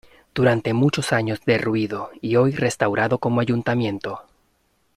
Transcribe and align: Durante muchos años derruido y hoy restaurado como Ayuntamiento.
Durante 0.33 0.73
muchos 0.73 1.13
años 1.13 1.41
derruido 1.45 2.09
y 2.21 2.35
hoy 2.35 2.49
restaurado 2.53 3.19
como 3.19 3.39
Ayuntamiento. 3.39 4.23